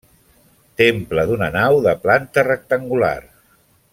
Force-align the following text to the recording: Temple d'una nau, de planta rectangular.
Temple 0.81 1.25
d'una 1.31 1.51
nau, 1.57 1.77
de 1.89 1.95
planta 2.07 2.47
rectangular. 2.51 3.15